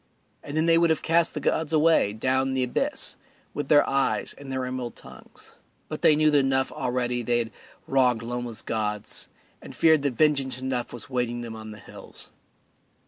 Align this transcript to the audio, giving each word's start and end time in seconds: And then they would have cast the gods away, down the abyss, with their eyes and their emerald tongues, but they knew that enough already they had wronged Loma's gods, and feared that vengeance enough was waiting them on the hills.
And 0.41 0.57
then 0.57 0.65
they 0.65 0.79
would 0.79 0.89
have 0.89 1.03
cast 1.03 1.35
the 1.35 1.39
gods 1.39 1.71
away, 1.71 2.11
down 2.11 2.55
the 2.55 2.63
abyss, 2.63 3.17
with 3.53 3.67
their 3.67 3.87
eyes 3.87 4.33
and 4.35 4.51
their 4.51 4.65
emerald 4.65 4.95
tongues, 4.95 5.57
but 5.89 6.01
they 6.01 6.15
knew 6.15 6.31
that 6.31 6.39
enough 6.39 6.71
already 6.71 7.21
they 7.21 7.37
had 7.37 7.51
wronged 7.85 8.23
Loma's 8.23 8.63
gods, 8.63 9.29
and 9.61 9.75
feared 9.75 10.01
that 10.01 10.15
vengeance 10.15 10.59
enough 10.59 10.91
was 10.91 11.07
waiting 11.11 11.41
them 11.41 11.55
on 11.55 11.69
the 11.69 11.77
hills. 11.77 12.31